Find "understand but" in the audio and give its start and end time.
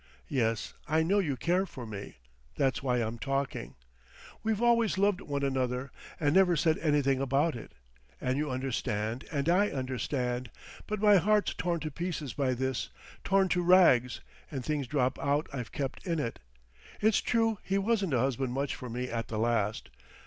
9.69-11.01